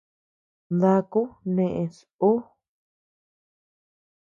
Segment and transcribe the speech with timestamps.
[0.81, 1.21] Daku
[1.53, 1.95] neés
[2.29, 2.39] uu.